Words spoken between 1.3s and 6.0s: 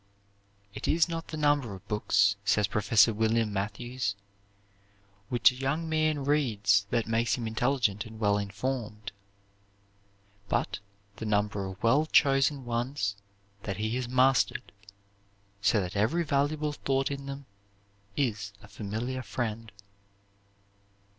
number of books," says Professor William Mathews, "which a young